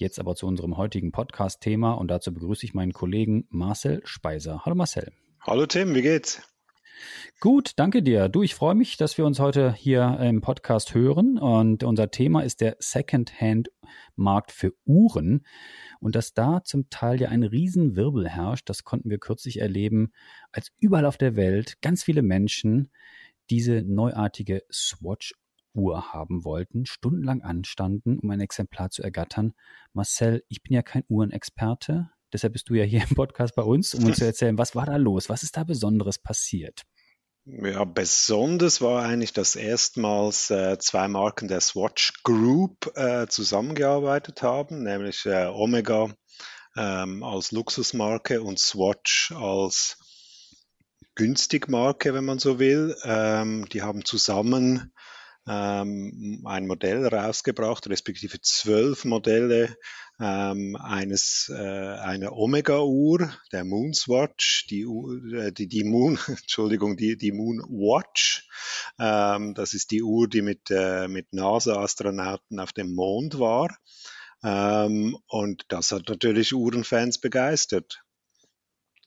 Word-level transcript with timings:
Jetzt 0.00 0.20
aber 0.20 0.36
zu 0.36 0.46
unserem 0.46 0.76
heutigen 0.76 1.10
Podcast-Thema 1.10 1.94
und 1.94 2.06
dazu 2.06 2.32
begrüße 2.32 2.64
ich 2.64 2.72
meinen 2.72 2.92
Kollegen 2.92 3.48
Marcel 3.50 4.00
Speiser. 4.04 4.64
Hallo 4.64 4.76
Marcel. 4.76 5.10
Hallo 5.40 5.66
Tim, 5.66 5.92
wie 5.96 6.02
geht's? 6.02 6.40
Gut, 7.40 7.72
danke 7.74 8.04
dir. 8.04 8.28
Du, 8.28 8.44
ich 8.44 8.54
freue 8.54 8.76
mich, 8.76 8.96
dass 8.96 9.18
wir 9.18 9.26
uns 9.26 9.40
heute 9.40 9.74
hier 9.74 10.20
im 10.20 10.40
Podcast 10.40 10.94
hören 10.94 11.36
und 11.36 11.82
unser 11.82 12.12
Thema 12.12 12.42
ist 12.42 12.60
der 12.60 12.76
Secondhand-Markt 12.78 14.52
für 14.52 14.72
Uhren 14.84 15.44
und 15.98 16.14
dass 16.14 16.32
da 16.32 16.62
zum 16.62 16.90
Teil 16.90 17.20
ja 17.20 17.30
ein 17.30 17.42
Riesenwirbel 17.42 18.28
herrscht, 18.28 18.68
das 18.68 18.84
konnten 18.84 19.10
wir 19.10 19.18
kürzlich 19.18 19.58
erleben, 19.60 20.12
als 20.52 20.70
überall 20.78 21.06
auf 21.06 21.16
der 21.16 21.34
Welt 21.34 21.82
ganz 21.82 22.04
viele 22.04 22.22
Menschen 22.22 22.92
diese 23.50 23.82
neuartige 23.82 24.62
Swatch 24.70 25.34
Uhr 25.78 26.12
haben 26.12 26.44
wollten, 26.44 26.84
stundenlang 26.84 27.42
anstanden, 27.42 28.18
um 28.18 28.30
ein 28.30 28.40
Exemplar 28.40 28.90
zu 28.90 29.02
ergattern. 29.02 29.54
Marcel, 29.92 30.44
ich 30.48 30.62
bin 30.62 30.74
ja 30.74 30.82
kein 30.82 31.04
Uhrenexperte, 31.08 32.10
Deshalb 32.32 32.52
bist 32.52 32.68
du 32.68 32.74
ja 32.74 32.84
hier 32.84 33.02
im 33.08 33.14
Podcast 33.14 33.54
bei 33.54 33.62
uns, 33.62 33.94
um 33.94 34.04
uns 34.04 34.18
zu 34.18 34.26
erzählen, 34.26 34.58
was 34.58 34.74
war 34.74 34.84
da 34.84 34.96
los? 34.96 35.30
Was 35.30 35.42
ist 35.42 35.56
da 35.56 35.64
Besonderes 35.64 36.18
passiert? 36.18 36.82
Ja, 37.46 37.84
besonders 37.84 38.82
war 38.82 39.02
eigentlich, 39.02 39.32
dass 39.32 39.56
erstmals 39.56 40.50
äh, 40.50 40.78
zwei 40.78 41.08
Marken 41.08 41.48
der 41.48 41.62
Swatch 41.62 42.22
Group 42.22 42.92
äh, 42.94 43.26
zusammengearbeitet 43.26 44.42
haben, 44.42 44.82
nämlich 44.82 45.24
äh, 45.24 45.46
Omega 45.46 46.14
ähm, 46.76 47.22
als 47.22 47.50
Luxusmarke 47.52 48.42
und 48.42 48.58
Swatch 48.58 49.32
als 49.32 49.96
Günstigmarke, 51.14 52.12
wenn 52.12 52.26
man 52.26 52.38
so 52.38 52.58
will. 52.58 52.94
Ähm, 53.02 53.66
die 53.72 53.80
haben 53.80 54.04
zusammen 54.04 54.92
ähm, 55.48 56.42
ein 56.44 56.66
Modell 56.66 57.06
rausgebracht, 57.06 57.88
respektive 57.88 58.40
zwölf 58.40 59.04
Modelle 59.04 59.76
ähm, 60.20 60.76
eines 60.76 61.50
äh, 61.54 61.54
einer 61.54 62.32
Omega-Uhr, 62.32 63.32
der 63.52 63.64
Moonswatch, 63.64 64.66
die, 64.68 64.82
äh, 64.82 65.52
die, 65.52 65.68
die 65.68 65.84
Moon, 65.84 66.18
Entschuldigung, 66.26 66.96
die, 66.96 67.16
die 67.16 67.32
Moonwatch. 67.32 68.48
Ähm, 68.98 69.54
das 69.54 69.74
ist 69.74 69.90
die 69.90 70.02
Uhr, 70.02 70.28
die 70.28 70.42
mit, 70.42 70.70
äh, 70.70 71.08
mit 71.08 71.32
NASA-Astronauten 71.32 72.58
auf 72.58 72.72
dem 72.72 72.94
Mond 72.94 73.38
war. 73.38 73.76
Ähm, 74.42 75.16
und 75.28 75.64
das 75.68 75.92
hat 75.92 76.08
natürlich 76.08 76.54
Uhrenfans 76.54 77.18
begeistert. 77.18 78.02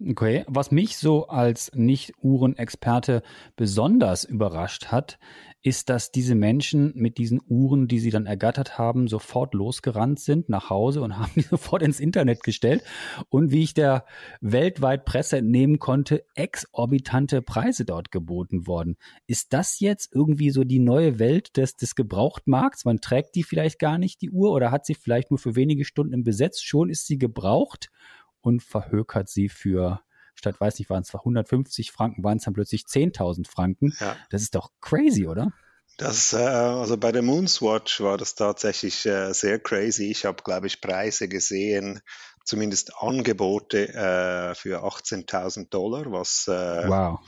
Okay, 0.09 0.43
was 0.47 0.71
mich 0.71 0.97
so 0.97 1.27
als 1.27 1.71
Nicht-Uhrenexperte 1.75 3.21
besonders 3.55 4.23
überrascht 4.23 4.87
hat, 4.87 5.19
ist, 5.61 5.89
dass 5.89 6.11
diese 6.11 6.33
Menschen 6.33 6.91
mit 6.95 7.19
diesen 7.19 7.39
Uhren, 7.47 7.87
die 7.87 7.99
sie 7.99 8.09
dann 8.09 8.25
ergattert 8.25 8.79
haben, 8.79 9.07
sofort 9.07 9.53
losgerannt 9.53 10.19
sind 10.19 10.49
nach 10.49 10.71
Hause 10.71 11.01
und 11.01 11.17
haben 11.19 11.31
die 11.35 11.41
sofort 11.41 11.83
ins 11.83 11.99
Internet 11.99 12.41
gestellt 12.41 12.83
und 13.29 13.51
wie 13.51 13.61
ich 13.61 13.75
der 13.75 14.05
weltweit 14.39 15.05
Presse 15.05 15.37
entnehmen 15.37 15.77
konnte, 15.77 16.25
exorbitante 16.33 17.43
Preise 17.43 17.85
dort 17.85 18.11
geboten 18.11 18.65
worden. 18.65 18.97
Ist 19.27 19.53
das 19.53 19.79
jetzt 19.79 20.15
irgendwie 20.15 20.49
so 20.49 20.63
die 20.63 20.79
neue 20.79 21.19
Welt 21.19 21.57
des, 21.57 21.75
des 21.75 21.93
Gebrauchtmarkts? 21.93 22.85
Man 22.85 23.01
trägt 23.01 23.35
die 23.35 23.43
vielleicht 23.43 23.77
gar 23.77 23.99
nicht, 23.99 24.21
die 24.21 24.31
Uhr, 24.31 24.51
oder 24.51 24.71
hat 24.71 24.87
sie 24.87 24.95
vielleicht 24.95 25.29
nur 25.29 25.37
für 25.37 25.55
wenige 25.55 25.85
Stunden 25.85 26.13
im 26.13 26.23
Besitz, 26.23 26.61
schon 26.61 26.89
ist 26.89 27.05
sie 27.05 27.19
gebraucht 27.19 27.91
und 28.41 28.63
verhökert 28.63 29.29
sie 29.29 29.49
für 29.49 30.01
statt, 30.35 30.59
weiß 30.59 30.79
nicht, 30.79 30.89
waren 30.89 31.03
es 31.03 31.13
150 31.13 31.91
Franken, 31.91 32.23
waren 32.23 32.37
es 32.37 32.43
dann 32.43 32.53
plötzlich 32.53 32.83
10.000 32.83 33.47
Franken. 33.47 33.93
Ja. 33.99 34.15
Das 34.29 34.41
ist 34.41 34.55
doch 34.55 34.71
crazy, 34.81 35.27
oder? 35.27 35.51
Das, 35.97 36.33
äh, 36.33 36.37
also 36.37 36.97
bei 36.97 37.11
der 37.11 37.21
Moonswatch 37.21 38.01
war 38.01 38.17
das 38.17 38.33
tatsächlich 38.33 39.05
äh, 39.05 39.33
sehr 39.33 39.59
crazy. 39.59 40.09
Ich 40.09 40.25
habe, 40.25 40.41
glaube 40.41 40.67
ich, 40.67 40.81
Preise 40.81 41.27
gesehen, 41.27 42.01
zumindest 42.45 42.91
Angebote 42.99 43.89
äh, 43.89 44.55
für 44.55 44.83
18.000 44.83 45.69
Dollar, 45.69 46.11
was 46.11 46.47
äh, 46.47 46.51
wow. 46.87 47.19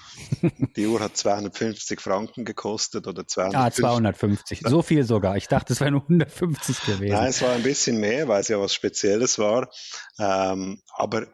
die 0.76 0.88
Uhr 0.88 1.00
hat 1.00 1.16
250 1.18 2.02
Franken 2.02 2.46
gekostet 2.46 3.08
oder 3.08 3.28
250. 3.28 3.58
Ah, 3.58 3.72
250, 3.72 4.62
so 4.66 4.82
viel 4.82 5.04
sogar. 5.04 5.38
Ich 5.38 5.48
dachte, 5.48 5.74
es 5.74 5.80
wäre 5.80 5.92
nur 5.92 6.02
150 6.02 6.82
gewesen. 6.82 7.14
Nein, 7.14 7.30
es 7.30 7.42
war 7.42 7.54
ein 7.54 7.64
bisschen 7.64 8.00
mehr, 8.00 8.28
weil 8.28 8.42
es 8.42 8.48
ja 8.48 8.60
was 8.60 8.74
Spezielles 8.74 9.40
war. 9.40 9.70
Ähm, 10.20 10.82
aber 10.96 11.28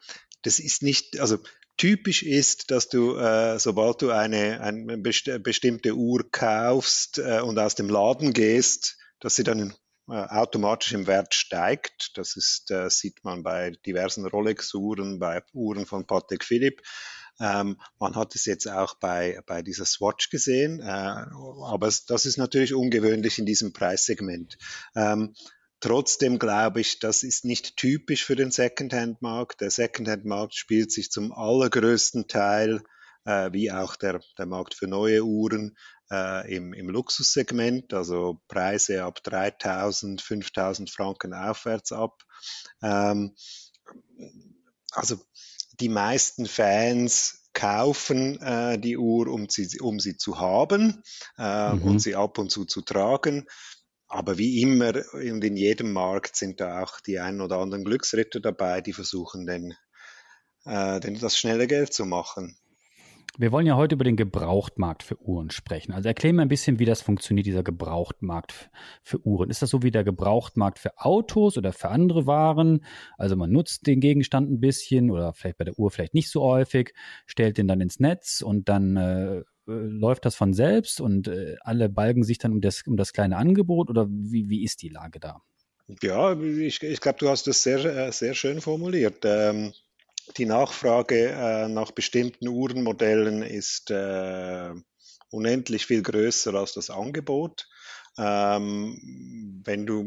das 0.43 0.59
ist 0.59 0.83
nicht, 0.83 1.19
also 1.19 1.37
typisch 1.77 2.23
ist, 2.23 2.71
dass 2.71 2.89
du, 2.89 3.15
äh, 3.17 3.57
sobald 3.57 4.01
du 4.01 4.11
eine, 4.11 4.61
eine 4.61 4.97
best 4.97 5.31
bestimmte 5.41 5.95
Uhr 5.95 6.29
kaufst 6.29 7.17
äh, 7.19 7.39
und 7.39 7.57
aus 7.57 7.75
dem 7.75 7.89
Laden 7.89 8.33
gehst, 8.33 8.97
dass 9.19 9.35
sie 9.35 9.43
dann 9.43 9.71
äh, 9.71 9.73
automatisch 10.09 10.93
im 10.93 11.07
Wert 11.07 11.33
steigt. 11.33 12.17
Das 12.17 12.35
ist, 12.35 12.71
äh, 12.71 12.89
sieht 12.89 13.23
man 13.23 13.43
bei 13.43 13.71
diversen 13.85 14.25
Rolex-Uhren, 14.25 15.19
bei 15.19 15.41
Uhren 15.53 15.85
von 15.85 16.05
Patek 16.05 16.43
Philippe. 16.43 16.83
Ähm, 17.39 17.79
man 17.99 18.15
hat 18.15 18.35
es 18.35 18.45
jetzt 18.45 18.67
auch 18.67 18.95
bei, 18.95 19.39
bei 19.45 19.61
dieser 19.61 19.85
Swatch 19.85 20.29
gesehen, 20.29 20.81
äh, 20.81 20.83
aber 20.85 21.89
das 22.07 22.25
ist 22.25 22.37
natürlich 22.37 22.73
ungewöhnlich 22.73 23.39
in 23.39 23.45
diesem 23.45 23.71
Preissegment. 23.71 24.57
Ähm, 24.95 25.33
Trotzdem 25.81 26.39
glaube 26.39 26.81
ich, 26.81 26.99
das 26.99 27.23
ist 27.23 27.45
nicht 27.45 27.77
typisch 27.77 28.25
für 28.25 28.35
den 28.35 28.51
Secondhand-Markt. 28.51 29.61
Der 29.61 29.71
Secondhand-Markt 29.71 30.53
spielt 30.53 30.91
sich 30.91 31.09
zum 31.09 31.31
allergrößten 31.31 32.27
Teil, 32.27 32.81
äh, 33.23 33.53
wie 33.53 33.71
auch 33.71 33.95
der, 33.95 34.19
der 34.37 34.45
Markt 34.45 34.73
für 34.73 34.87
neue 34.87 35.23
Uhren, 35.23 35.77
äh, 36.11 36.55
im, 36.55 36.73
im 36.73 36.89
Luxussegment, 36.89 37.93
also 37.93 38.41
Preise 38.47 39.03
ab 39.03 39.23
3000, 39.23 40.21
5000 40.21 40.89
Franken 40.89 41.33
aufwärts 41.33 41.91
ab. 41.91 42.23
Ähm, 42.81 43.35
also 44.91 45.17
die 45.79 45.89
meisten 45.89 46.45
Fans 46.45 47.39
kaufen 47.53 48.39
äh, 48.41 48.77
die 48.79 48.97
Uhr, 48.97 49.27
um 49.27 49.49
sie, 49.49 49.79
um 49.79 49.99
sie 49.99 50.17
zu 50.17 50.39
haben 50.39 51.03
äh, 51.37 51.73
mhm. 51.73 51.83
und 51.83 51.99
sie 51.99 52.15
ab 52.15 52.37
und 52.37 52.51
zu 52.51 52.65
zu 52.65 52.81
tragen. 52.81 53.47
Aber 54.07 54.37
wie 54.37 54.61
immer 54.61 54.93
und 55.13 55.43
in 55.43 55.55
jedem 55.55 55.93
Markt 55.93 56.35
sind 56.35 56.59
da 56.59 56.81
auch 56.81 56.99
die 56.99 57.19
ein 57.19 57.41
oder 57.41 57.57
anderen 57.57 57.85
Glücksritter 57.85 58.39
dabei, 58.39 58.81
die 58.81 58.93
versuchen, 58.93 59.45
den, 59.45 59.75
äh, 60.65 60.99
den 60.99 61.19
das 61.19 61.37
schnelle 61.37 61.67
Geld 61.67 61.93
zu 61.93 62.05
machen. 62.05 62.57
Wir 63.39 63.53
wollen 63.53 63.65
ja 63.65 63.77
heute 63.77 63.95
über 63.95 64.03
den 64.03 64.17
Gebrauchtmarkt 64.17 65.01
für 65.01 65.17
Uhren 65.21 65.49
sprechen. 65.49 65.93
Also 65.93 66.09
erklär 66.09 66.33
mir 66.33 66.41
ein 66.41 66.49
bisschen, 66.49 66.77
wie 66.77 66.83
das 66.83 67.01
funktioniert, 67.01 67.47
dieser 67.47 67.63
Gebrauchtmarkt 67.63 68.69
für 69.01 69.25
Uhren. 69.25 69.49
Ist 69.49 69.61
das 69.61 69.69
so 69.69 69.81
wie 69.81 69.91
der 69.91 70.03
Gebrauchtmarkt 70.03 70.77
für 70.77 70.97
Autos 70.97 71.57
oder 71.57 71.71
für 71.71 71.87
andere 71.87 72.27
Waren? 72.27 72.83
Also 73.17 73.37
man 73.37 73.49
nutzt 73.49 73.87
den 73.87 74.01
Gegenstand 74.01 74.51
ein 74.51 74.59
bisschen 74.59 75.09
oder 75.09 75.31
vielleicht 75.31 75.57
bei 75.57 75.63
der 75.63 75.79
Uhr 75.79 75.89
vielleicht 75.89 76.15
nicht 76.15 76.29
so 76.29 76.43
häufig, 76.43 76.93
stellt 77.27 77.57
den 77.57 77.69
dann 77.69 77.79
ins 77.79 78.01
Netz 78.01 78.41
und 78.41 78.67
dann 78.67 78.97
äh, 78.97 79.37
äh, 79.37 79.43
läuft 79.67 80.25
das 80.25 80.35
von 80.35 80.53
selbst 80.53 80.99
und 80.99 81.29
äh, 81.29 81.55
alle 81.61 81.87
balgen 81.87 82.23
sich 82.23 82.39
dann 82.39 82.51
um 82.51 82.59
das, 82.59 82.83
um 82.87 82.97
das 82.97 83.13
kleine 83.13 83.37
Angebot 83.37 83.89
oder 83.89 84.05
wie, 84.09 84.49
wie 84.49 84.65
ist 84.65 84.81
die 84.81 84.89
Lage 84.89 85.21
da? 85.21 85.41
Ja, 86.01 86.37
ich, 86.37 86.83
ich 86.83 86.99
glaube, 86.99 87.19
du 87.19 87.29
hast 87.29 87.47
das 87.47 87.63
sehr, 87.63 87.85
äh, 87.85 88.11
sehr 88.11 88.33
schön 88.33 88.59
formuliert. 88.59 89.23
Ähm, 89.23 89.71
die 90.39 90.45
Nachfrage 90.45 91.31
äh, 91.31 91.67
nach 91.67 91.91
bestimmten 91.91 92.47
Uhrenmodellen 92.47 93.43
ist 93.43 93.91
äh, 93.91 94.73
unendlich 95.29 95.85
viel 95.85 96.01
größer 96.01 96.53
als 96.53 96.73
das 96.73 96.89
Angebot. 96.89 97.67
Ähm, 98.17 99.61
wenn 99.65 99.85
du 99.85 100.05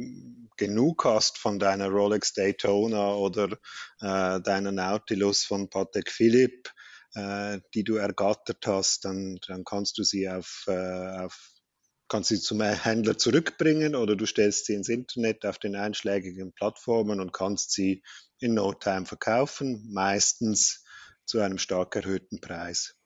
genug 0.56 1.04
hast 1.04 1.38
von 1.38 1.58
deiner 1.58 1.88
Rolex 1.88 2.32
Daytona 2.32 3.14
oder 3.14 3.52
äh, 4.00 4.40
deiner 4.40 4.72
Nautilus 4.72 5.44
von 5.44 5.68
Patek 5.68 6.10
Philippe, 6.10 6.70
äh, 7.14 7.60
die 7.74 7.84
du 7.84 7.96
ergattert 7.96 8.66
hast, 8.66 9.04
dann, 9.04 9.38
dann 9.46 9.64
kannst 9.64 9.98
du 9.98 10.02
sie 10.02 10.28
auf, 10.28 10.64
äh, 10.66 11.24
auf 11.24 11.51
kannst 12.12 12.28
sie 12.28 12.40
zum 12.40 12.60
Händler 12.60 13.16
zurückbringen 13.16 13.94
oder 13.94 14.16
du 14.16 14.26
stellst 14.26 14.66
sie 14.66 14.74
ins 14.74 14.90
Internet 14.90 15.46
auf 15.46 15.58
den 15.58 15.74
einschlägigen 15.74 16.52
Plattformen 16.52 17.20
und 17.20 17.32
kannst 17.32 17.72
sie 17.72 18.02
in 18.38 18.52
No 18.52 18.74
Time 18.74 19.06
verkaufen, 19.06 19.88
meistens 19.90 20.84
zu 21.24 21.40
einem 21.40 21.56
stark 21.56 21.96
erhöhten 21.96 22.38
Preis. 22.38 22.96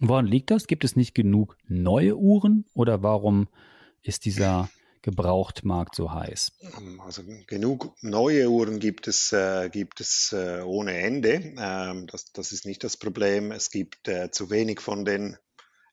Woran 0.00 0.26
liegt 0.26 0.50
das? 0.50 0.66
Gibt 0.66 0.82
es 0.82 0.96
nicht 0.96 1.14
genug 1.14 1.56
neue 1.68 2.16
Uhren 2.16 2.64
oder 2.74 3.04
warum 3.04 3.46
ist 4.02 4.24
dieser 4.24 4.68
Gebrauchtmarkt 5.02 5.94
so 5.94 6.12
heiß? 6.12 6.50
Also 7.06 7.22
genug 7.46 7.94
neue 8.02 8.50
Uhren 8.50 8.80
gibt 8.80 9.06
es, 9.06 9.32
äh, 9.32 9.68
gibt 9.70 10.00
es 10.00 10.32
äh, 10.32 10.62
ohne 10.62 10.98
Ende. 10.98 11.54
Ähm, 11.56 12.08
das, 12.08 12.32
das 12.32 12.50
ist 12.50 12.66
nicht 12.66 12.82
das 12.82 12.96
Problem. 12.96 13.52
Es 13.52 13.70
gibt 13.70 14.08
äh, 14.08 14.32
zu 14.32 14.50
wenig 14.50 14.80
von 14.80 15.04
den 15.04 15.36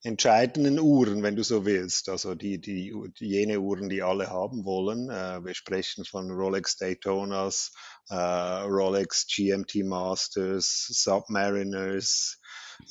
entscheidenden 0.03 0.79
Uhren, 0.79 1.23
wenn 1.23 1.35
du 1.35 1.43
so 1.43 1.65
willst. 1.65 2.09
Also 2.09 2.35
die, 2.35 2.59
die, 2.59 2.93
jene 3.19 3.59
Uhren, 3.59 3.89
die 3.89 4.01
alle 4.01 4.29
haben 4.29 4.63
wollen. 4.63 5.09
Äh, 5.09 5.43
wir 5.43 5.53
sprechen 5.53 6.05
von 6.05 6.31
Rolex 6.31 6.77
Daytonas, 6.77 7.73
äh, 8.09 8.15
Rolex 8.15 9.27
GMT 9.27 9.83
Masters, 9.83 10.87
Submariners, 10.89 12.39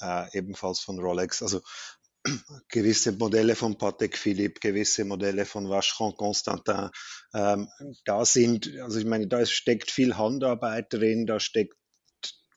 äh, 0.02 0.36
ebenfalls 0.36 0.80
von 0.80 0.98
Rolex. 0.98 1.42
Also 1.42 1.62
gewisse 2.68 3.12
Modelle 3.12 3.54
von 3.54 3.78
Patek 3.78 4.18
Philippe, 4.18 4.60
gewisse 4.60 5.04
Modelle 5.06 5.46
von 5.46 5.68
Vacheron 5.70 6.14
Constantin. 6.14 6.90
Ähm, 7.32 7.68
da 8.04 8.24
sind, 8.26 8.70
also 8.82 8.98
ich 8.98 9.06
meine, 9.06 9.28
da 9.28 9.46
steckt 9.46 9.90
viel 9.90 10.16
Handarbeit 10.16 10.92
drin, 10.92 11.26
da 11.26 11.40
steckt 11.40 11.74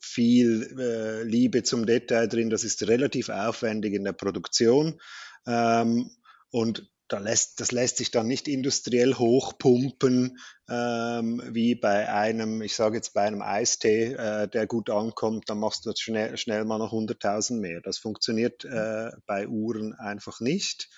viel 0.02 0.76
äh, 0.80 1.24
Liebe 1.24 1.64
zum 1.64 1.86
Detail 1.86 2.28
drin. 2.28 2.50
Das 2.50 2.64
ist 2.64 2.88
relativ 2.88 3.30
aufwendig 3.30 3.94
in 3.94 4.04
der 4.04 4.14
Produktion. 4.14 5.00
Ähm, 5.46 6.12
und 6.50 6.92
da 7.08 7.20
lässt, 7.20 7.60
das 7.60 7.72
lässt 7.72 7.98
sich 7.98 8.10
dann 8.12 8.28
nicht 8.28 8.48
industriell 8.48 9.16
hochpumpen, 9.16 10.38
ähm, 10.70 11.42
wie 11.52 11.76
bei 11.76 12.10
einem, 12.12 12.62
ich 12.62 12.74
sage 12.76 12.96
jetzt 12.96 13.14
bei 13.14 13.24
einem 13.24 13.42
Eistee, 13.42 14.14
äh, 14.14 14.48
der 14.48 14.66
gut 14.66 14.90
ankommt, 14.90 15.50
dann 15.50 15.60
machst 15.60 15.86
du 15.86 15.92
schnell, 15.96 16.38
schnell 16.38 16.64
mal 16.64 16.78
noch 16.78 16.94
100.000 16.94 17.60
mehr. 17.60 17.82
Das 17.82 17.98
funktioniert 17.98 18.64
äh, 18.64 19.12
bei 19.28 19.48
Uhren 19.48 19.94
einfach 19.94 20.40
nicht. 20.40 20.90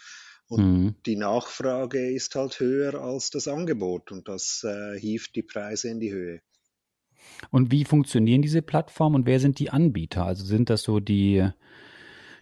Und 0.48 0.62
mhm. 0.62 0.96
die 1.06 1.16
Nachfrage 1.16 2.12
ist 2.12 2.36
halt 2.36 2.60
höher 2.60 3.02
als 3.02 3.32
das 3.32 3.48
Angebot 3.48 4.12
und 4.12 4.28
das 4.28 4.64
äh, 4.64 5.00
hieft 5.00 5.36
die 5.36 5.42
Preise 5.42 5.90
in 5.90 6.00
die 6.00 6.14
Höhe. 6.14 6.42
Und 7.52 7.72
wie 7.72 7.86
funktionieren 7.86 8.42
diese 8.42 8.62
Plattformen 8.62 9.16
und 9.16 9.26
wer 9.26 9.40
sind 9.40 9.60
die 9.60 9.70
Anbieter? 9.70 10.26
Also 10.26 10.46
sind 10.46 10.70
das 10.70 10.84
so 10.84 11.00
die, 11.00 11.48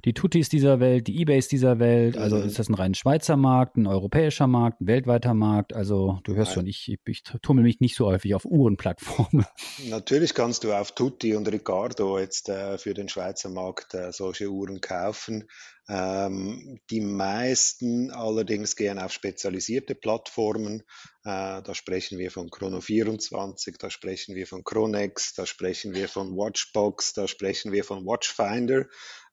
die 0.06 0.14
Tutis 0.14 0.50
dieser 0.50 0.80
Welt, 0.80 1.08
die 1.08 1.20
Ebays 1.22 1.48
dieser 1.48 1.80
Welt? 1.80 2.18
Also 2.18 2.38
mhm. 2.38 2.46
ist 2.46 2.60
das 2.60 2.70
ein 2.70 2.76
rein 2.76 2.94
Schweizer 2.94 3.38
Markt, 3.38 3.78
ein 3.78 3.88
europäischer 3.88 4.48
Markt, 4.48 4.82
ein 4.82 4.88
weltweiter 4.88 5.34
Markt? 5.34 5.74
Also 5.74 6.20
du 6.24 6.36
hörst 6.36 6.52
Nein. 6.52 6.56
schon, 6.56 6.68
ich, 6.68 6.98
ich 7.06 7.24
tummel 7.42 7.64
mich 7.64 7.80
nicht 7.80 7.96
so 7.96 8.08
häufig 8.08 8.34
auf 8.36 8.46
Uhrenplattformen. 8.46 9.46
Natürlich 9.90 10.34
kannst 10.34 10.64
du 10.64 10.74
auf 10.74 10.94
Tutti 10.94 11.36
und 11.36 11.52
Ricardo 11.52 12.20
jetzt 12.20 12.50
äh, 12.50 12.78
für 12.78 12.94
den 12.94 13.10
Schweizer 13.10 13.50
Markt 13.50 13.94
äh, 13.94 14.12
solche 14.12 14.50
Uhren 14.50 14.82
kaufen. 14.82 15.48
Ähm, 15.94 16.80
die 16.90 17.02
meisten 17.02 18.12
allerdings 18.12 18.78
gehen 18.78 18.98
auf 18.98 19.12
spezialisierte 19.12 19.94
Plattformen. 19.94 20.84
Äh, 21.26 21.62
da 21.62 21.76
sprechen 21.76 22.18
wir 22.18 22.32
von 22.32 22.50
Chrono24, 22.50 23.76
da 23.78 23.90
sprechen 23.90 24.34
wir 24.34 24.48
von 24.48 24.64
Chronex, 24.64 25.34
da 25.34 25.46
sprechen 25.46 25.94
wir 25.94 26.08
von 26.08 26.38
Watchbox, 26.38 27.12
da 27.12 27.28
sprechen 27.28 27.74
wir 27.74 27.84
von 27.84 28.06
Watchfinder. 28.06 28.86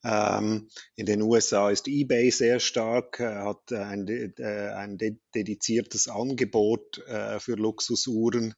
Ähm, 0.02 0.68
in 0.96 1.06
den 1.06 1.22
USA 1.22 1.70
ist 1.70 1.86
eBay 1.86 2.32
sehr 2.32 2.58
stark, 2.58 3.20
äh, 3.20 3.36
hat 3.36 3.72
ein, 3.72 4.08
äh, 4.08 4.72
ein 4.74 4.98
dediziertes 5.32 6.08
Angebot 6.08 7.00
für 7.38 7.54
Luxusuhren 7.54 8.54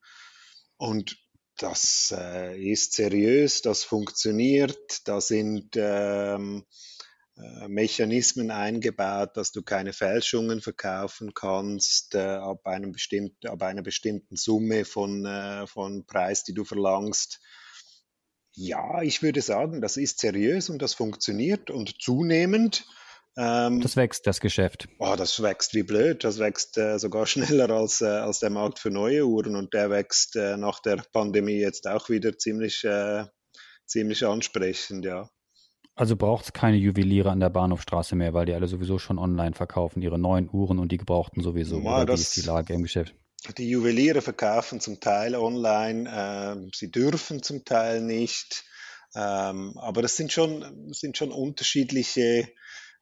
und 0.79 1.19
das 1.58 2.14
ist 2.56 2.94
seriös, 2.94 3.61
das 3.61 3.85
funktioniert, 3.85 5.06
da 5.06 5.20
sind 5.20 5.76
ähm, 5.76 6.64
äh, 6.64 7.00
Mechanismen 7.69 8.51
eingebaut, 8.51 9.37
dass 9.37 9.53
du 9.53 9.63
keine 9.63 9.93
Fälschungen 9.93 10.61
verkaufen 10.61 11.35
kannst 11.35 12.15
äh, 12.15 12.19
ab, 12.19 12.67
einem 12.67 12.93
bestimmten, 12.93 13.47
ab 13.47 13.63
einer 13.63 13.83
bestimmten 13.83 14.37
Summe 14.37 14.85
von, 14.85 15.25
äh, 15.25 15.67
von 15.67 16.07
Preis, 16.07 16.45
die 16.45 16.55
du 16.55 16.65
verlangst. 16.65 17.41
Ja, 18.53 19.03
ich 19.03 19.23
würde 19.23 19.43
sagen, 19.43 19.81
das 19.81 19.97
ist 19.97 20.19
seriös 20.19 20.71
und 20.71 20.83
das 20.83 20.95
funktioniert 20.95 21.71
und 21.71 22.03
zunehmend. 22.03 22.85
Ähm, 23.37 23.81
das 23.81 23.97
wächst, 23.97 24.27
das 24.27 24.41
Geschäft. 24.41 24.89
Oh, 24.99 25.15
das 25.17 25.41
wächst 25.43 25.75
wie 25.75 25.85
blöd. 25.85 26.25
Das 26.25 26.39
wächst 26.39 26.77
äh, 26.77 26.99
sogar 26.99 27.27
schneller 27.29 27.71
als, 27.71 28.01
äh, 28.01 28.07
als 28.07 28.41
der 28.41 28.51
Markt 28.51 28.79
für 28.79 28.91
neue 28.91 29.27
Uhren 29.27 29.57
und 29.57 29.73
der 29.73 29.91
wächst 29.91 30.37
äh, 30.37 30.57
nach 30.57 30.81
der 30.81 31.05
Pandemie 31.13 31.61
jetzt 31.61 31.87
auch 31.87 32.09
wieder 32.09 32.37
ziemlich, 32.37 32.87
ziemlich 33.87 34.25
ansprechend, 34.25 35.05
ja. 35.05 35.29
Also 36.00 36.17
braucht 36.17 36.47
es 36.47 36.52
keine 36.55 36.79
Juweliere 36.79 37.31
an 37.31 37.41
der 37.41 37.50
Bahnhofstraße 37.50 38.17
mehr, 38.17 38.32
weil 38.32 38.47
die 38.47 38.55
alle 38.55 38.67
sowieso 38.67 38.99
schon 38.99 39.19
online 39.19 39.55
verkaufen, 39.55 40.00
ihre 40.00 40.19
neuen 40.19 40.49
Uhren 40.50 40.79
und 40.79 40.93
die 40.93 40.97
gebrauchten 40.97 41.43
sowieso. 41.43 41.79
Ja, 41.82 41.97
Oder 41.97 42.06
das, 42.06 42.20
wie 42.20 42.23
ist 42.23 42.37
die 42.37 42.49
Lage 42.49 42.73
im 42.73 42.85
Geschäft? 42.85 43.14
Die 43.58 43.69
Juweliere 43.69 44.23
verkaufen 44.23 44.81
zum 44.81 44.99
Teil 45.00 45.35
online, 45.35 46.08
äh, 46.08 46.70
sie 46.75 46.91
dürfen 46.91 47.43
zum 47.43 47.67
Teil 47.67 48.00
nicht. 48.00 48.64
Ähm, 49.14 49.75
aber 49.76 50.00
das 50.00 50.17
sind 50.17 50.32
schon, 50.32 50.91
sind 50.94 51.19
schon 51.19 51.32
unterschiedliche 51.32 52.49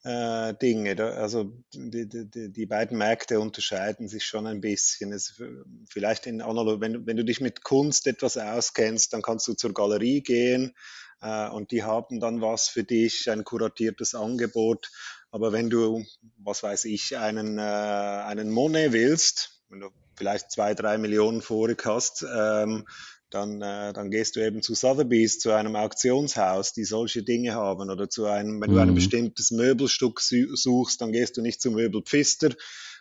äh, 0.03 0.55
Dinge. 0.55 0.97
Da, 0.97 1.11
also 1.11 1.53
die, 1.73 2.09
die, 2.09 2.51
die, 2.51 2.67
beiden 2.67 2.99
Märkte 2.99 3.39
unterscheiden 3.39 4.09
sich 4.09 4.25
schon 4.25 4.49
ein 4.49 4.61
bisschen. 4.61 5.13
Es, 5.13 5.41
vielleicht 5.89 6.27
in 6.27 6.43
analog, 6.43 6.81
wenn, 6.81 7.07
wenn 7.07 7.17
du 7.17 7.25
dich 7.25 7.41
mit 7.41 7.63
Kunst 7.63 8.09
etwas 8.09 8.37
auskennst, 8.37 9.13
dann 9.13 9.23
kannst 9.23 9.47
du 9.47 9.55
zur 9.55 9.73
Galerie 9.73 10.21
gehen 10.21 10.75
äh, 11.21 11.49
und 11.49 11.71
die 11.71 11.83
haben 11.83 12.21
dann 12.21 12.41
was 12.41 12.69
für 12.69 12.85
dich, 12.85 13.31
ein 13.31 13.45
kuratiertes 13.45 14.15
Angebot. 14.15 14.91
Aber 15.31 15.53
wenn 15.53 15.71
du, 15.71 16.05
was 16.39 16.63
weiß 16.63 16.87
ich, 16.87 17.17
einen, 17.17 17.59
äh, 17.59 17.63
einen 17.63 18.51
Monet 18.51 18.93
willst, 18.93 19.63
wenn 19.69 19.81
du 19.81 19.91
vielleicht 20.17 20.51
zwei, 20.51 20.75
drei 20.75 20.99
Millionen 20.99 21.43
vorig 21.43 21.85
hast, 21.85 22.25
ähm, 22.35 22.87
dann, 23.31 23.61
äh, 23.61 23.93
dann 23.93 24.11
gehst 24.11 24.37
du 24.37 24.41
eben 24.41 24.63
zu 24.63 24.75
Sotheby's, 24.75 25.39
zu 25.39 25.53
einem 25.53 25.77
Auktionshaus, 25.77 26.73
die 26.73 26.85
solche 26.85 27.23
Dinge 27.23 27.55
haben, 27.55 27.91
oder 27.91 28.09
zu 28.09 28.25
einem, 28.25 28.61
wenn 28.61 28.71
mhm. 28.71 28.75
du 28.75 28.81
ein 28.81 28.91
mhm. 28.91 28.95
bestimmtes 28.95 29.51
Möbelstück 29.51 30.21
suchst, 30.21 31.01
dann 31.01 31.13
gehst 31.13 31.37
du 31.37 31.43
nicht 31.43 31.61
zum 31.61 31.75
Möbelpfister, 31.75 32.51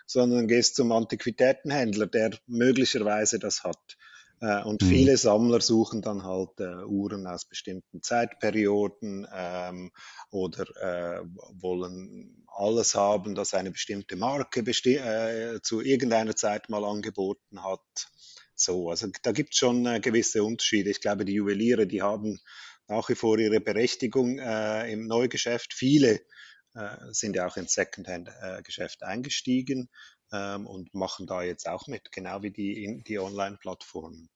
sondern 0.05 0.47
gehst 0.47 0.75
zum 0.75 0.91
Antiquitätenhändler, 0.91 2.07
der 2.07 2.31
möglicherweise 2.45 3.39
das 3.39 3.63
hat. 3.63 3.97
Äh, 4.39 4.63
und 4.63 4.81
mhm. 4.83 4.87
viele 4.87 5.17
Sammler 5.17 5.61
suchen 5.61 6.01
dann 6.01 6.23
halt 6.23 6.59
äh, 6.59 6.83
Uhren 6.85 7.25
aus 7.25 7.45
bestimmten 7.45 8.03
Zeitperioden 8.03 9.27
ähm, 9.33 9.91
oder 10.29 10.63
äh, 10.81 11.21
wollen 11.59 12.45
alles 12.47 12.95
haben, 12.95 13.35
das 13.35 13.53
eine 13.53 13.71
bestimmte 13.71 14.15
Marke 14.15 14.63
besti 14.63 14.95
äh, 14.95 15.59
zu 15.61 15.81
irgendeiner 15.81 16.35
Zeit 16.35 16.69
mal 16.69 16.85
angeboten 16.85 17.63
hat. 17.63 17.81
So, 18.53 18.89
also 18.89 19.07
da 19.23 19.31
gibt 19.31 19.53
es 19.53 19.59
schon 19.59 19.85
äh, 19.85 19.99
gewisse 19.99 20.43
Unterschiede. 20.43 20.89
Ich 20.91 21.01
glaube, 21.01 21.25
die 21.25 21.33
Juweliere, 21.33 21.87
die 21.87 22.01
haben 22.01 22.39
nach 22.87 23.09
wie 23.09 23.15
vor 23.15 23.37
ihre 23.39 23.59
Berechtigung 23.59 24.39
äh, 24.39 24.91
im 24.91 25.07
Neugeschäft. 25.07 25.73
Viele 25.73 26.21
sind 27.09 27.35
ja 27.35 27.47
auch 27.47 27.57
ins 27.57 27.73
Secondhand-Geschäft 27.73 29.01
eingestiegen 29.01 29.89
ähm, 30.31 30.67
und 30.67 30.93
machen 30.93 31.25
da 31.25 31.41
jetzt 31.41 31.67
auch 31.67 31.87
mit, 31.87 32.11
genau 32.11 32.43
wie 32.43 32.51
die, 32.51 33.01
die 33.03 33.17
Online-Plattformen. 33.17 34.29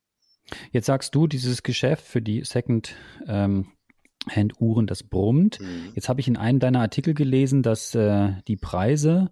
Jetzt 0.71 0.85
sagst 0.85 1.15
du, 1.15 1.27
dieses 1.27 1.63
Geschäft 1.63 2.05
für 2.05 2.21
die 2.21 2.43
Second 2.43 2.95
ähm, 3.27 3.71
Hand-Uhren, 4.29 4.87
das 4.87 5.03
brummt. 5.03 5.59
Mhm. 5.59 5.91
Jetzt 5.95 6.09
habe 6.09 6.19
ich 6.19 6.27
in 6.27 6.37
einem 6.37 6.59
deiner 6.59 6.81
Artikel 6.81 7.13
gelesen, 7.13 7.63
dass 7.63 7.95
äh, 7.95 8.33
die 8.47 8.57
Preise 8.57 9.31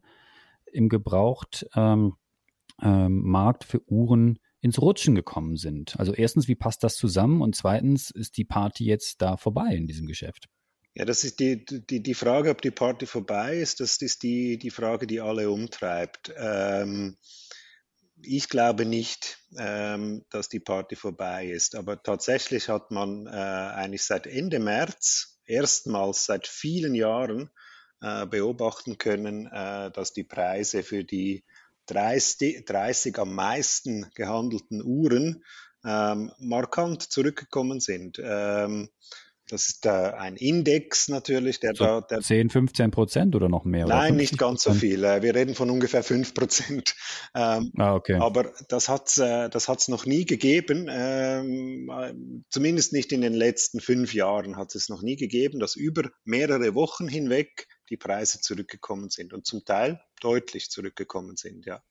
im 0.71 0.89
Gebraucht 0.89 1.67
ähm, 1.75 2.13
ähm, 2.81 3.21
Markt 3.21 3.63
für 3.63 3.81
Uhren 3.89 4.39
ins 4.61 4.81
Rutschen 4.81 5.15
gekommen 5.15 5.55
sind. 5.55 5.97
Also 5.99 6.13
erstens, 6.13 6.47
wie 6.47 6.55
passt 6.55 6.83
das 6.83 6.95
zusammen? 6.95 7.41
Und 7.41 7.55
zweitens, 7.55 8.11
ist 8.11 8.37
die 8.37 8.45
Party 8.45 8.85
jetzt 8.85 9.21
da 9.21 9.37
vorbei 9.37 9.75
in 9.75 9.87
diesem 9.87 10.07
Geschäft? 10.07 10.47
Ja, 10.95 11.05
das 11.05 11.23
ist 11.23 11.39
die, 11.39 11.63
die, 11.63 12.03
die 12.03 12.13
Frage, 12.13 12.49
ob 12.49 12.61
die 12.61 12.71
Party 12.71 13.05
vorbei 13.05 13.57
ist, 13.57 13.79
das 13.79 14.01
ist 14.01 14.23
die, 14.23 14.57
die 14.57 14.71
Frage, 14.71 15.07
die 15.07 15.21
alle 15.21 15.49
umtreibt. 15.49 16.33
Ähm, 16.37 17.15
ich 18.21 18.49
glaube 18.49 18.85
nicht, 18.85 19.39
ähm, 19.57 20.25
dass 20.29 20.49
die 20.49 20.59
Party 20.59 20.95
vorbei 20.95 21.47
ist, 21.47 21.75
aber 21.75 22.01
tatsächlich 22.01 22.69
hat 22.69 22.91
man 22.91 23.27
äh, 23.27 23.29
eigentlich 23.29 24.03
seit 24.03 24.27
Ende 24.27 24.59
März 24.59 25.39
erstmals 25.45 26.25
seit 26.25 26.47
vielen 26.47 26.95
Jahren 26.95 27.49
äh, 28.01 28.25
beobachten 28.25 28.97
können, 28.97 29.47
äh, 29.47 29.91
dass 29.91 30.13
die 30.13 30.23
Preise 30.23 30.83
für 30.83 31.03
die 31.03 31.43
30, 31.87 32.65
30 32.65 33.17
am 33.17 33.33
meisten 33.33 34.09
gehandelten 34.13 34.83
Uhren 34.83 35.43
ähm, 35.83 36.31
markant 36.37 37.03
zurückgekommen 37.03 37.79
sind. 37.79 38.19
Ähm, 38.23 38.89
das 39.49 39.67
ist 39.67 39.85
äh, 39.85 39.89
ein 39.89 40.35
Index 40.35 41.09
natürlich, 41.09 41.59
der 41.59 41.73
so 41.75 41.83
da. 41.83 42.01
Der, 42.01 42.21
10, 42.21 42.49
15 42.49 42.91
Prozent 42.91 43.35
oder 43.35 43.49
noch 43.49 43.65
mehr? 43.65 43.87
Nein, 43.87 44.15
nicht 44.15 44.37
ganz 44.37 44.63
so 44.63 44.73
viel. 44.73 45.03
Äh, 45.03 45.21
wir 45.21 45.33
reden 45.33 45.55
von 45.55 45.69
ungefähr 45.69 46.03
5 46.03 46.33
Prozent. 46.33 46.95
Ähm, 47.35 47.71
ah, 47.77 47.93
okay. 47.93 48.15
Aber 48.15 48.53
das 48.69 48.89
hat 48.89 49.07
es 49.07 49.19
äh, 49.19 49.49
das 49.49 49.67
hat's 49.67 49.87
noch 49.87 50.05
nie 50.07 50.25
gegeben. 50.25 50.87
Ähm, 50.89 51.89
äh, 51.89 52.13
zumindest 52.49 52.91
nicht 52.91 53.11
in 53.11 53.21
den 53.21 53.33
letzten 53.33 53.79
fünf 53.79 54.13
Jahren 54.13 54.57
hat 54.57 54.73
es 54.73 54.89
noch 54.89 55.03
nie 55.03 55.15
gegeben, 55.15 55.59
dass 55.59 55.75
über 55.75 56.09
mehrere 56.23 56.73
Wochen 56.73 57.07
hinweg 57.07 57.67
die 57.89 57.97
Preise 57.97 58.41
zurückgekommen 58.41 59.09
sind 59.09 59.33
und 59.33 59.45
zum 59.45 59.63
Teil 59.63 60.01
deutlich 60.21 60.69
zurückgekommen 60.71 61.35
sind, 61.35 61.65
ja. 61.65 61.83